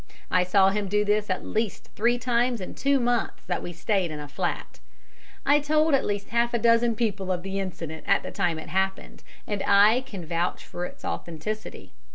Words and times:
I 0.31 0.43
saw 0.43 0.69
him 0.71 0.87
do 0.87 1.05
this 1.05 1.29
at 1.29 1.45
least 1.45 1.89
three 1.95 2.17
times 2.17 2.59
in 2.59 2.73
two 2.73 2.99
months 2.99 3.43
that 3.45 3.61
we 3.61 3.71
stayed 3.71 4.09
in 4.09 4.17
that 4.17 4.31
flat. 4.31 4.79
I 5.45 5.59
told 5.59 5.93
at 5.93 6.05
least 6.07 6.29
a 6.29 6.31
half 6.31 6.53
dozen 6.59 6.95
people 6.95 7.31
of 7.31 7.43
the 7.43 7.59
incident 7.59 8.05
at 8.07 8.23
the 8.23 8.31
time 8.31 8.57
it 8.57 8.69
happened, 8.69 9.21
and 9.45 9.61
I 9.63 10.01
can 10.07 10.25
vouch 10.25 10.65
for 10.65 10.85
its 10.87 11.05
authenticity. 11.05 11.93